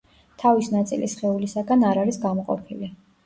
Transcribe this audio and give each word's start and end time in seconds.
თავის 0.43 0.69
ნაწილი 0.75 1.09
სხეულისაგან 1.11 1.85
არ 1.91 2.01
არის 2.05 2.19
გამოყოფილი. 2.27 2.93